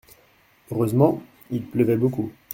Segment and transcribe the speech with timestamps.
[0.71, 1.21] Heureusement
[1.51, 2.31] il pleuvait beaucoup.